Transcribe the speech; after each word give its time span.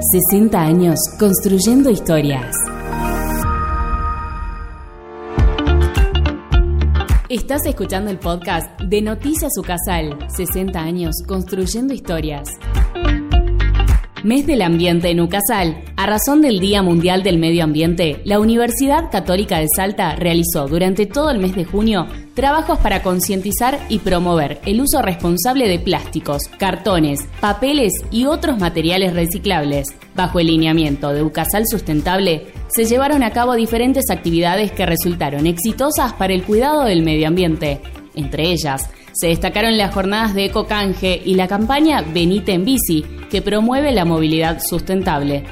60 0.00 0.60
años 0.60 0.96
construyendo 1.18 1.90
historias. 1.90 2.54
Estás 7.28 7.66
escuchando 7.66 8.08
el 8.08 8.18
podcast 8.20 8.80
de 8.80 9.02
Noticias 9.02 9.50
Ucasal, 9.58 10.16
60 10.28 10.78
años 10.78 11.16
construyendo 11.26 11.94
historias. 11.94 12.48
Mes 14.24 14.48
del 14.48 14.62
Ambiente 14.62 15.10
en 15.10 15.20
Ucasal. 15.20 15.80
A 15.96 16.06
razón 16.06 16.42
del 16.42 16.58
Día 16.58 16.82
Mundial 16.82 17.22
del 17.22 17.38
Medio 17.38 17.62
Ambiente, 17.62 18.20
la 18.24 18.40
Universidad 18.40 19.12
Católica 19.12 19.60
de 19.60 19.68
Salta 19.76 20.16
realizó 20.16 20.66
durante 20.66 21.06
todo 21.06 21.30
el 21.30 21.38
mes 21.38 21.54
de 21.54 21.64
junio 21.64 22.08
trabajos 22.34 22.80
para 22.80 23.02
concientizar 23.02 23.78
y 23.88 24.00
promover 24.00 24.60
el 24.66 24.80
uso 24.80 25.02
responsable 25.02 25.68
de 25.68 25.78
plásticos, 25.78 26.48
cartones, 26.58 27.28
papeles 27.40 27.92
y 28.10 28.24
otros 28.24 28.58
materiales 28.58 29.14
reciclables. 29.14 29.94
Bajo 30.16 30.40
el 30.40 30.48
lineamiento 30.48 31.12
de 31.12 31.22
Ucasal 31.22 31.68
Sustentable, 31.68 32.48
se 32.68 32.86
llevaron 32.86 33.22
a 33.22 33.30
cabo 33.30 33.54
diferentes 33.54 34.10
actividades 34.10 34.72
que 34.72 34.86
resultaron 34.86 35.46
exitosas 35.46 36.12
para 36.14 36.34
el 36.34 36.42
cuidado 36.42 36.84
del 36.84 37.04
medio 37.04 37.28
ambiente. 37.28 37.80
Entre 38.16 38.50
ellas, 38.50 38.90
se 39.12 39.28
destacaron 39.28 39.78
las 39.78 39.94
jornadas 39.94 40.34
de 40.34 40.46
Ecocanje 40.46 41.20
y 41.24 41.34
la 41.34 41.48
campaña 41.48 42.02
Benite 42.02 42.52
en 42.52 42.64
Bici, 42.64 43.04
que 43.30 43.42
promueve 43.42 43.92
la 43.92 44.04
movilidad 44.04 44.60
sustentable. 44.60 45.44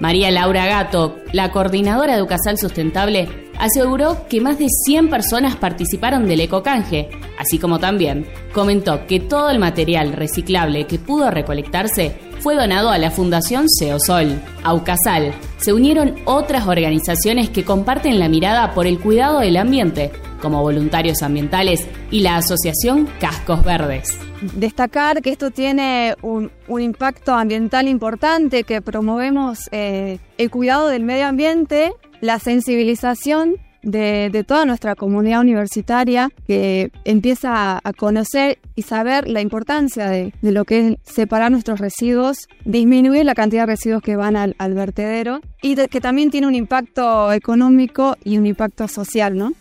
María 0.00 0.30
Laura 0.30 0.66
Gato, 0.66 1.16
la 1.32 1.50
coordinadora 1.50 2.16
de 2.16 2.22
Ucasal 2.22 2.56
Sustentable, 2.58 3.28
aseguró 3.58 4.26
que 4.28 4.40
más 4.40 4.58
de 4.58 4.68
100 4.68 5.10
personas 5.10 5.56
participaron 5.56 6.26
del 6.26 6.40
ecocanje, 6.40 7.08
así 7.38 7.58
como 7.58 7.78
también 7.78 8.26
comentó 8.52 9.06
que 9.06 9.20
todo 9.20 9.50
el 9.50 9.58
material 9.58 10.12
reciclable 10.12 10.86
que 10.86 10.98
pudo 10.98 11.30
recolectarse 11.30 12.16
fue 12.40 12.54
donado 12.54 12.90
a 12.90 12.98
la 12.98 13.10
Fundación 13.10 13.68
Seosol. 13.68 14.40
A 14.62 14.74
Ucasal 14.74 15.32
se 15.56 15.72
unieron 15.72 16.16
otras 16.24 16.66
organizaciones 16.66 17.50
que 17.50 17.64
comparten 17.64 18.18
la 18.18 18.28
mirada 18.28 18.74
por 18.74 18.86
el 18.86 19.00
cuidado 19.00 19.40
del 19.40 19.56
ambiente, 19.56 20.12
como 20.40 20.62
voluntarios 20.62 21.22
ambientales 21.22 21.86
y 22.10 22.20
la 22.20 22.36
Asociación 22.36 23.08
Cascos 23.20 23.64
Verdes. 23.64 24.18
Destacar 24.54 25.20
que 25.20 25.30
esto 25.30 25.50
tiene 25.50 26.14
un, 26.22 26.50
impacto 26.68 27.34
ambiental 27.34 27.88
importante, 27.88 28.62
que 28.62 28.80
promovemos 28.82 29.68
eh, 29.72 30.18
el 30.38 30.50
cuidado 30.50 30.88
del 30.88 31.02
medio 31.02 31.26
ambiente, 31.26 31.92
la 32.20 32.38
sensibilización 32.38 33.56
de, 33.82 34.44
toda 34.46 34.64
nuestra 34.64 34.94
comunidad 34.94 35.40
universitaria 35.40 36.30
que 36.46 36.90
empieza 37.04 37.80
a 37.82 37.92
conocer 37.92 38.58
y 38.74 38.82
saber 38.82 39.28
la 39.28 39.40
importancia 39.40 40.08
de, 40.08 40.32
lo 40.42 40.64
que 40.64 40.88
es 40.88 40.96
separar 41.02 41.50
nuestros 41.50 41.80
residuos, 41.80 42.48
disminuir 42.64 43.24
la 43.24 43.34
cantidad 43.34 43.62
de 43.62 43.72
residuos 43.72 44.02
que 44.02 44.16
van 44.16 44.36
al, 44.36 44.54
al 44.58 44.74
vertedero 44.74 45.40
y 45.62 45.74
que 45.74 46.00
también 46.00 46.30
tiene 46.30 46.46
un 46.46 46.54
impacto 46.54 47.32
económico 47.32 48.16
y 48.24 48.38
un 48.38 48.46
impacto 48.46 48.88
social, 48.88 49.36
¿no? 49.36 49.52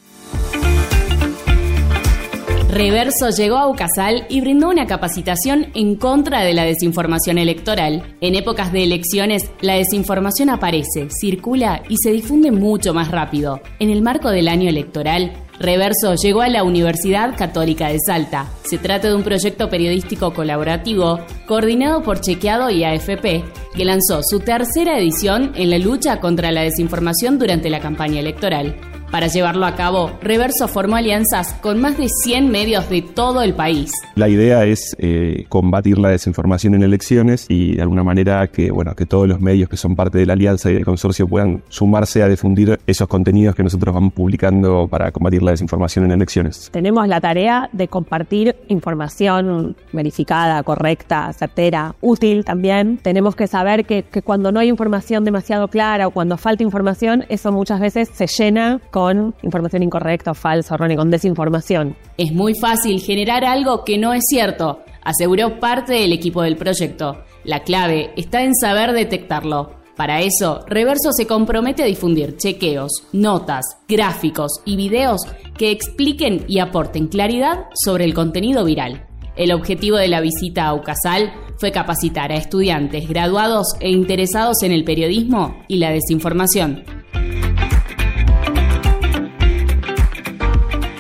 Reverso 2.78 3.32
llegó 3.32 3.58
a 3.58 3.68
Ucasal 3.68 4.28
y 4.30 4.40
brindó 4.40 4.70
una 4.70 4.86
capacitación 4.86 5.66
en 5.74 5.96
contra 5.96 6.44
de 6.44 6.54
la 6.54 6.64
desinformación 6.64 7.40
electoral. 7.40 8.16
En 8.22 8.36
épocas 8.36 8.72
de 8.72 8.84
elecciones, 8.84 9.50
la 9.62 9.74
desinformación 9.74 10.52
aparece, 10.52 11.08
circula 11.10 11.82
y 11.90 11.96
se 11.98 12.12
difunde 12.12 12.52
mucho 12.52 12.94
más 12.94 13.10
rápido. 13.10 13.62
En 13.80 13.90
el 13.90 14.04
marco 14.04 14.30
del 14.30 14.48
año 14.48 14.70
electoral, 14.70 15.34
Reverso 15.60 16.14
llegó 16.22 16.42
a 16.42 16.50
la 16.50 16.62
Universidad 16.62 17.36
Católica 17.36 17.88
de 17.88 17.98
Salta. 18.06 18.46
Se 18.64 18.78
trata 18.78 19.08
de 19.08 19.16
un 19.16 19.24
proyecto 19.24 19.72
periodístico 19.72 20.32
colaborativo 20.32 21.20
coordinado 21.48 22.04
por 22.04 22.22
Chequeado 22.22 22.70
y 22.70 22.84
AFP, 22.84 23.44
que 23.76 23.86
lanzó 23.86 24.22
su 24.22 24.40
tercera 24.42 25.00
edición 25.00 25.52
en 25.56 25.72
la 25.72 25.80
lucha 25.80 26.20
contra 26.20 26.52
la 26.52 26.62
desinformación 26.62 27.40
durante 27.40 27.72
la 27.72 27.80
campaña 27.80 28.20
electoral. 28.20 28.76
Para 29.12 29.28
llevarlo 29.28 29.66
a 29.66 29.74
cabo, 29.74 30.12
Reverso 30.22 30.68
formó 30.68 30.98
alianzas 30.98 31.54
con 31.62 31.80
más 31.80 31.98
de 31.98 32.10
100 32.10 32.52
medios 32.52 32.90
de 32.90 33.02
todo 33.02 33.42
el 33.42 33.54
país. 33.54 33.90
La 34.16 34.28
idea 34.28 34.66
es 34.66 34.98
eh, 35.00 35.46
combatir 35.48 35.98
la 35.98 36.10
desinformación 36.10 36.76
en 36.76 36.84
elecciones 36.84 37.46
y 37.48 37.76
de 37.76 37.82
alguna 37.82 38.04
manera 38.04 38.46
que, 38.48 38.70
bueno, 38.70 38.96
que 38.96 39.06
todos 39.06 39.26
los 39.26 39.40
medios 39.40 39.70
que 39.70 39.78
son 39.78 39.96
parte 39.96 40.18
de 40.18 40.26
la 40.26 40.34
alianza 40.34 40.70
y 40.70 40.74
del 40.74 40.84
consorcio 40.84 41.26
puedan 41.26 41.64
sumarse 41.70 42.22
a 42.22 42.28
difundir 42.28 42.80
esos 42.86 43.08
contenidos 43.08 43.56
que 43.56 43.64
nosotros 43.64 43.96
vamos 43.96 44.12
publicando 44.12 44.90
para 44.90 45.12
combatir 45.14 45.42
la 45.42 45.52
desinformación 45.52 46.04
en 46.04 46.12
elecciones. 46.12 46.70
Tenemos 46.74 47.08
la 47.08 47.22
tarea 47.22 47.70
de 47.72 47.88
compartir 47.88 48.58
información 48.68 49.78
verificada, 49.94 50.62
correcta, 50.64 51.32
certera, 51.32 51.96
útil 52.02 52.44
también. 52.44 52.98
Tenemos 52.98 53.38
que 53.38 53.48
saber 53.48 53.86
que, 53.86 54.04
que 54.04 54.22
cuando 54.22 54.52
no 54.52 54.60
hay 54.60 54.68
información 54.68 55.24
demasiado 55.24 55.70
clara 55.70 56.08
o 56.08 56.12
cuando 56.12 56.38
falta 56.38 56.62
información, 56.64 57.24
eso 57.30 57.54
muchas 57.54 57.80
veces 57.80 58.10
se 58.14 58.28
llena 58.28 58.82
con 58.92 58.97
información 59.44 59.84
incorrecta, 59.84 60.34
falsa, 60.34 60.76
errónea, 60.76 60.98
con 60.98 61.12
desinformación. 61.12 61.96
Es 62.18 62.32
muy 62.32 62.54
fácil 62.60 63.00
generar 63.00 63.46
algo 63.46 63.84
que 63.84 63.98
no 63.98 64.14
es 64.14 64.24
cierto, 64.28 64.82
aseguró 65.04 65.60
parte 65.60 65.94
del 65.94 66.14
equipo 66.14 66.42
del 66.42 66.58
proyecto. 66.58 67.24
La 67.44 67.64
clave 67.64 68.12
está 68.18 68.44
en 68.44 68.56
saber 68.56 68.94
detectarlo. 68.94 69.78
Para 69.96 70.22
eso, 70.22 70.64
Reverso 70.68 71.12
se 71.12 71.26
compromete 71.26 71.82
a 71.82 71.88
difundir 71.88 72.38
chequeos, 72.38 72.92
notas, 73.14 73.66
gráficos 73.88 74.62
y 74.66 74.76
videos 74.76 75.22
que 75.58 75.72
expliquen 75.72 76.46
y 76.48 76.60
aporten 76.60 77.08
claridad 77.08 77.66
sobre 77.74 78.06
el 78.06 78.14
contenido 78.14 78.64
viral. 78.64 79.08
El 79.36 79.52
objetivo 79.52 79.98
de 79.98 80.08
la 80.08 80.22
visita 80.22 80.68
a 80.68 80.74
Ucasal 80.76 81.32
fue 81.58 81.72
capacitar 81.72 82.32
a 82.32 82.36
estudiantes 82.36 83.08
graduados 83.08 83.76
e 83.80 83.90
interesados 83.90 84.62
en 84.64 84.72
el 84.72 84.84
periodismo 84.84 85.58
y 85.68 85.78
la 85.78 85.92
desinformación 85.92 86.84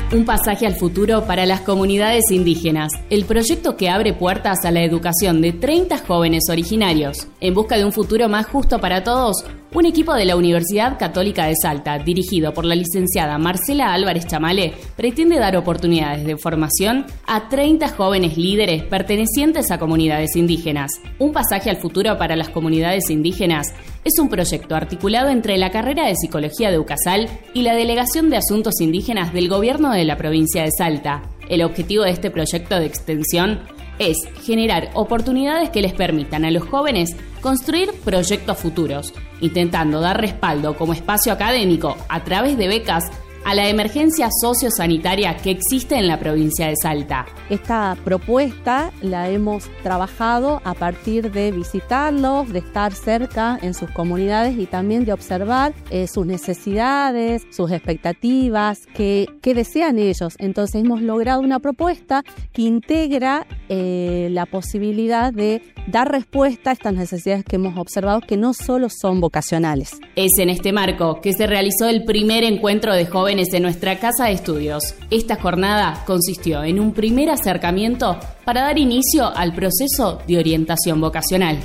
Un 0.09 0.23
pasaje 0.23 0.65
al 0.65 0.75
futuro 0.75 1.25
para 1.25 1.45
las 1.45 1.59
comunidades 1.59 2.31
indígenas, 2.31 2.93
el 3.09 3.25
proyecto 3.25 3.75
que 3.75 3.89
abre 3.89 4.13
puertas 4.13 4.63
a 4.63 4.71
la 4.71 4.81
educación 4.81 5.41
de 5.41 5.51
30 5.51 5.97
jóvenes 5.97 6.43
originarios. 6.49 7.27
En 7.41 7.53
busca 7.53 7.75
de 7.75 7.83
un 7.83 7.91
futuro 7.91 8.29
más 8.29 8.45
justo 8.45 8.79
para 8.79 9.03
todos, 9.03 9.43
un 9.73 9.85
equipo 9.85 10.13
de 10.13 10.25
la 10.25 10.35
Universidad 10.35 10.97
Católica 10.97 11.45
de 11.45 11.55
Salta, 11.61 11.99
dirigido 11.99 12.53
por 12.53 12.65
la 12.65 12.75
licenciada 12.75 13.37
Marcela 13.37 13.93
Álvarez 13.93 14.25
Chamale, 14.25 14.73
pretende 14.95 15.37
dar 15.37 15.57
oportunidades 15.57 16.25
de 16.25 16.37
formación 16.37 17.05
a 17.25 17.49
30 17.49 17.89
jóvenes 17.89 18.37
líderes 18.37 18.83
pertenecientes 18.83 19.69
a 19.69 19.77
comunidades 19.77 20.35
indígenas. 20.35 20.91
Un 21.19 21.33
pasaje 21.33 21.69
al 21.69 21.77
futuro 21.77 22.17
para 22.17 22.35
las 22.35 22.49
comunidades 22.49 23.09
indígenas 23.09 23.73
es 24.05 24.19
un 24.19 24.29
proyecto 24.29 24.75
articulado 24.75 25.29
entre 25.29 25.57
la 25.57 25.69
carrera 25.69 26.07
de 26.07 26.15
Psicología 26.15 26.71
de 26.71 26.79
UCASAL 26.79 27.27
y 27.53 27.63
la 27.63 27.75
Delegación 27.75 28.29
de 28.29 28.37
Asuntos 28.37 28.79
Indígenas 28.79 29.33
del 29.33 29.49
Gobierno 29.49 29.91
de 29.91 30.05
la 30.05 30.17
provincia 30.17 30.63
de 30.63 30.71
Salta. 30.77 31.23
El 31.49 31.61
objetivo 31.63 32.03
de 32.03 32.11
este 32.11 32.31
proyecto 32.31 32.79
de 32.79 32.85
extensión 32.85 33.59
es 33.99 34.17
generar 34.43 34.89
oportunidades 34.93 35.69
que 35.69 35.81
les 35.81 35.93
permitan 35.93 36.45
a 36.45 36.51
los 36.51 36.63
jóvenes 36.63 37.15
construir 37.47 37.93
proyectos 38.03 38.57
futuros, 38.57 39.13
intentando 39.39 40.01
dar 40.01 40.19
respaldo 40.19 40.75
como 40.75 40.91
espacio 40.91 41.31
académico 41.31 41.95
a 42.09 42.21
través 42.25 42.57
de 42.57 42.67
becas 42.67 43.05
a 43.45 43.55
la 43.55 43.69
emergencia 43.69 44.27
sociosanitaria 44.41 45.37
que 45.37 45.51
existe 45.51 45.95
en 45.95 46.07
la 46.07 46.19
provincia 46.19 46.67
de 46.67 46.75
Salta. 46.75 47.25
Esta 47.49 47.95
propuesta 48.03 48.91
la 49.01 49.29
hemos 49.29 49.69
trabajado 49.81 50.61
a 50.65 50.73
partir 50.73 51.31
de 51.31 51.53
visitarlos, 51.53 52.51
de 52.51 52.59
estar 52.59 52.91
cerca 52.91 53.57
en 53.61 53.73
sus 53.73 53.89
comunidades 53.91 54.57
y 54.59 54.65
también 54.65 55.05
de 55.05 55.13
observar 55.13 55.73
eh, 55.89 56.07
sus 56.07 56.25
necesidades, 56.25 57.43
sus 57.49 57.71
expectativas, 57.71 58.85
qué, 58.93 59.29
desean 59.41 59.99
ellos. 59.99 60.35
Entonces 60.39 60.83
hemos 60.83 61.01
logrado 61.01 61.39
una 61.39 61.59
propuesta 61.59 62.23
que 62.51 62.63
integra 62.63 63.47
eh, 63.69 64.27
la 64.33 64.45
posibilidad 64.45 65.31
de 65.31 65.61
dar 65.87 66.11
respuesta 66.11 66.69
a 66.69 66.73
estas 66.73 66.93
necesidades 66.93 67.45
que 67.45 67.55
hemos 67.55 67.77
observado 67.77 68.21
que 68.21 68.37
no 68.37 68.53
solo 68.53 68.89
son 68.89 69.21
vocacionales. 69.21 69.97
Es 70.15 70.31
en 70.37 70.49
este 70.49 70.73
marco 70.73 71.21
que 71.21 71.33
se 71.33 71.47
realizó 71.47 71.87
el 71.87 72.03
primer 72.03 72.43
encuentro 72.43 72.93
de 72.93 73.05
jóvenes 73.05 73.53
en 73.53 73.63
nuestra 73.63 73.97
casa 73.97 74.25
de 74.25 74.33
estudios. 74.33 74.95
Esta 75.09 75.37
jornada 75.37 76.03
consistió 76.05 76.63
en 76.63 76.79
un 76.79 76.93
primer 76.93 77.29
acercamiento 77.29 78.19
para 78.45 78.61
dar 78.61 78.77
inicio 78.77 79.25
al 79.35 79.53
proceso 79.53 80.21
de 80.27 80.37
orientación 80.37 80.99
vocacional. 80.99 81.57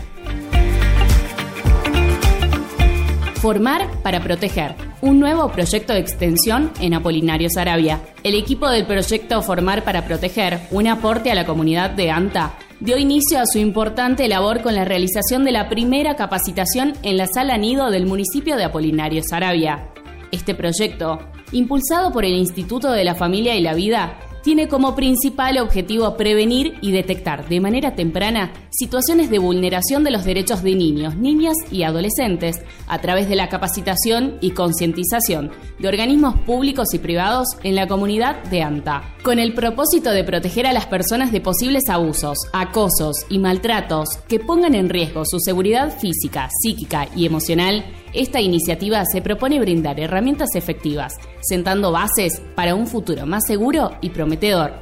Formar 3.35 3.91
para 4.03 4.23
proteger, 4.23 4.77
un 5.01 5.19
nuevo 5.19 5.51
proyecto 5.51 5.93
de 5.93 5.99
extensión 5.99 6.71
en 6.81 6.95
Apolinario 6.95 7.49
Sarabia. 7.53 8.01
El 8.23 8.37
equipo 8.37 8.71
del 8.71 8.87
proyecto 8.87 9.43
Formar 9.43 9.83
para 9.83 10.05
proteger, 10.05 10.61
un 10.71 10.87
aporte 10.87 11.33
a 11.33 11.35
la 11.35 11.45
comunidad 11.45 11.91
de 11.91 12.13
ANTA, 12.13 12.55
dio 12.83 12.99
inicio 12.99 13.39
a 13.39 13.47
su 13.47 13.59
importante 13.59 14.27
labor 14.27 14.61
con 14.61 14.75
la 14.75 14.85
realización 14.85 15.45
de 15.45 15.53
la 15.53 15.69
primera 15.69 16.17
capacitación 16.17 16.95
en 17.05 17.17
la 17.17 17.29
sala 17.29 17.57
nido 17.57 17.93
del 17.93 18.07
municipio 18.07 18.57
de 18.57 18.65
Apolinario 18.65 19.23
Sarabia. 19.23 19.89
Este 20.33 20.57
proyecto, 20.57 21.21
impulsado 21.53 22.11
por 22.11 22.25
el 22.25 22.33
Instituto 22.33 22.91
de 22.91 23.05
la 23.05 23.15
Familia 23.15 23.55
y 23.55 23.61
la 23.61 23.75
Vida, 23.75 24.19
tiene 24.43 24.69
como 24.69 24.95
principal 24.95 25.59
objetivo 25.59 26.17
prevenir 26.17 26.75
y 26.81 26.93
detectar 26.93 27.49
de 27.49 27.61
manera 27.61 27.95
temprana 27.95 28.53
situaciones 28.71 29.31
de 29.31 29.39
vulneración 29.39 30.05
de 30.05 30.11
los 30.11 30.25
derechos 30.25 30.63
de 30.63 30.75
niños, 30.75 31.17
niñas 31.17 31.57
y 31.71 31.83
adolescentes 31.83 32.61
a 32.87 33.01
través 33.01 33.29
de 33.29 33.37
la 33.37 33.49
capacitación 33.49 34.39
y 34.41 34.51
concientización 34.51 35.51
de 35.79 35.89
organismos 35.89 36.39
públicos 36.41 36.95
y 36.95 36.99
privados 36.99 37.49
en 37.63 37.75
la 37.75 37.87
comunidad 37.87 38.43
de 38.45 38.63
ANTA, 38.63 39.15
con 39.23 39.39
el 39.39 39.55
propósito 39.55 40.11
de 40.11 40.25
proteger 40.25 40.67
a 40.67 40.73
las 40.73 40.87
personas 40.87 41.33
de 41.33 41.41
posibles 41.41 41.89
abusos, 41.89 42.39
acosos 42.53 43.27
y 43.29 43.39
maltratos 43.39 44.09
que 44.29 44.41
pongan 44.41 44.75
en 44.75 44.89
riesgo 44.89 45.25
su 45.25 45.39
seguridad 45.39 45.97
física, 45.99 46.49
psíquica 46.63 47.09
y 47.15 47.27
emocional 47.27 47.85
esta 48.13 48.41
iniciativa 48.41 49.05
se 49.05 49.23
propone 49.23 49.61
brindar 49.61 49.99
herramientas 49.99 50.51
efectivas, 50.55 51.15
sentando 51.41 51.93
bases 51.93 52.43
para 52.55 52.75
un 52.75 52.87
futuro 52.87 53.27
más 53.27 53.43
seguro 53.47 53.93
y 54.01 54.11
prometedor. 54.11 54.75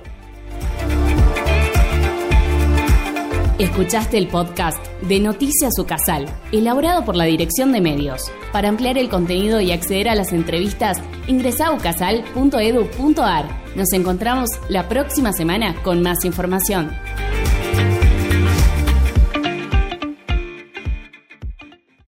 Escuchaste 3.60 4.16
el 4.16 4.26
podcast 4.26 4.82
de 5.02 5.20
Noticias 5.20 5.78
Ucasal, 5.78 6.24
elaborado 6.50 7.04
por 7.04 7.14
la 7.14 7.24
Dirección 7.24 7.72
de 7.72 7.82
Medios. 7.82 8.22
Para 8.52 8.70
ampliar 8.70 8.96
el 8.96 9.10
contenido 9.10 9.60
y 9.60 9.70
acceder 9.70 10.08
a 10.08 10.14
las 10.14 10.32
entrevistas, 10.32 10.98
ingresa 11.26 11.66
a 11.66 11.74
ucasal.edu.ar. 11.74 13.60
Nos 13.76 13.92
encontramos 13.92 14.48
la 14.70 14.88
próxima 14.88 15.34
semana 15.34 15.74
con 15.82 16.00
más 16.00 16.24
información. 16.24 16.90